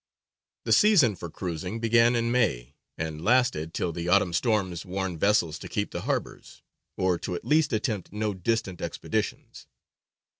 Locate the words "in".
2.15-2.31